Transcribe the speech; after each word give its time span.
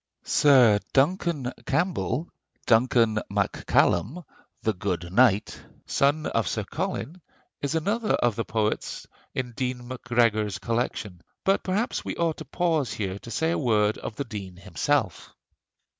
Sir 0.25 0.79
Duncan 0.93 1.53
Campbell, 1.67 2.27
"Duncan 2.65 3.19
Mac 3.29 3.67
Cailem, 3.67 4.23
the 4.63 4.73
good 4.73 5.13
knight," 5.13 5.61
son 5.85 6.25
of 6.25 6.47
Sir 6.47 6.63
Colin, 6.63 7.21
is 7.61 7.75
another 7.75 8.13
of 8.15 8.35
the 8.35 8.43
poets 8.43 9.05
in 9.35 9.51
Dean 9.51 9.87
Macgregor's 9.87 10.57
collection; 10.57 11.21
but 11.43 11.61
perhaps 11.61 12.03
we 12.03 12.15
ought 12.15 12.37
to 12.37 12.45
pause 12.45 12.93
here 12.93 13.19
to 13.19 13.29
say 13.29 13.51
a 13.51 13.59
word 13.59 13.99
of 13.99 14.15
the 14.15 14.23
Dean 14.25 14.55
himself. 14.57 15.35